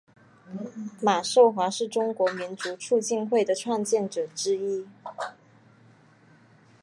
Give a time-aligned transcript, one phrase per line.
[0.99, 4.87] 马寿华是中国民主促进会的创建者之一。